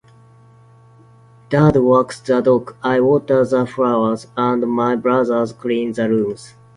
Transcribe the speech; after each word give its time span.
Dad 1.49 1.75
walks 1.75 2.19
the 2.21 2.41
dog, 2.41 2.73
I 2.81 2.99
water 3.01 3.45
the 3.45 3.67
flowers, 3.67 4.25
and 4.35 4.67
my 4.67 4.95
brothers 4.95 5.53
clean 5.53 5.93
the 5.93 6.09
rooms. 6.09 6.55